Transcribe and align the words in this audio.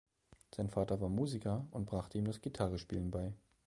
Sein 0.55 0.67
Vater 0.67 0.99
war 0.99 1.09
Musiker 1.09 1.67
und 1.69 1.85
brachte 1.85 2.17
ihm 2.17 2.25
das 2.25 2.41
Gitarre 2.41 2.79
spielen 2.79 3.11
bei. 3.11 3.33